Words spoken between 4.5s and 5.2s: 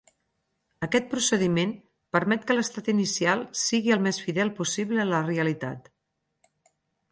possible a